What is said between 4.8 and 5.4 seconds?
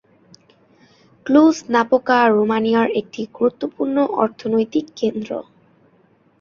কেন্দ্র।